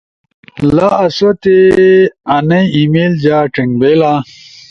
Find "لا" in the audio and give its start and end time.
0.75-0.89